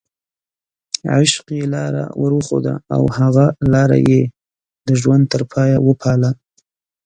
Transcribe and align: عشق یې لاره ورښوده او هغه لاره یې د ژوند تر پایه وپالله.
عشق 1.15 1.45
یې 1.57 1.63
لاره 1.73 2.03
ورښوده 2.21 2.75
او 2.95 3.03
هغه 3.17 3.45
لاره 3.73 3.97
یې 4.09 4.21
د 4.87 4.89
ژوند 5.01 5.23
تر 5.33 5.41
پایه 5.51 5.77
وپالله. 5.87 6.31